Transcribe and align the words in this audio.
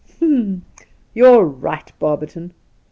H'm! 0.17 0.65
You're 1.13 1.43
right, 1.45 1.91
Barberton 1.99 2.55